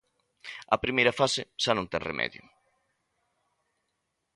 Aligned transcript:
A 0.75 0.77
primeira 0.83 1.17
fase 1.19 1.41
xa 1.63 1.71
non 1.75 1.89
ten 1.91 2.01
remedio. 2.09 2.43